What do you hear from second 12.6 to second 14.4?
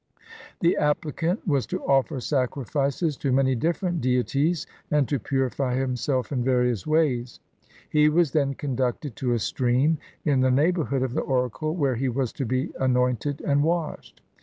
anointed and washed.